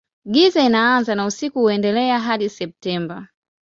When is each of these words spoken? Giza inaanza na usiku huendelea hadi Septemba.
Giza 0.25 0.61
inaanza 0.63 1.15
na 1.15 1.25
usiku 1.25 1.59
huendelea 1.59 2.19
hadi 2.19 2.49
Septemba. 2.49 3.27